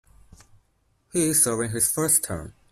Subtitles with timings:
[1.13, 2.55] He is serving his first term.